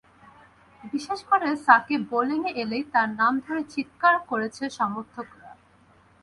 [0.83, 5.51] বিশেষ করে সাকিব বোলিংয়ে এলেই তাঁর নাম ধরে চিৎকার করেছে সমর্থকেরা।